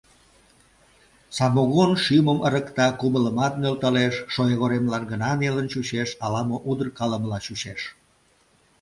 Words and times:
Самогон 1.37 1.91
шӱмым 2.03 2.39
ырыкта, 2.47 2.87
кумылымат 2.99 3.53
нӧлталеш; 3.61 4.15
шоягоремлан 4.33 5.03
гына 5.11 5.29
нелын 5.41 5.67
чучеш, 5.73 6.09
ала-мо 6.25 6.57
удыркалымыла 6.69 7.39
чучеш. 7.45 7.81